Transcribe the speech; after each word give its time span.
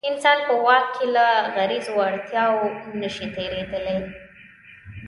انسان 0.09 0.37
په 0.47 0.53
واک 0.65 0.85
کې 0.95 1.05
له 1.15 1.25
غریزو 1.55 1.93
اړتیاوو 2.07 2.67
نه 3.01 3.09
شي 3.15 3.25
تېرېدلی. 3.35 3.97